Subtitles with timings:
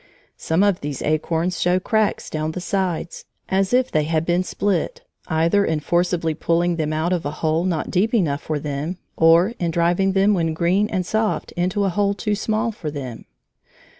[0.39, 5.03] Some of these acorns show cracks down the sides, as if they had been split
[5.27, 9.53] either in forcibly pulling them out of a hole not deep enough for them, or
[9.59, 13.25] in driving them when green and soft into a hole too small for them.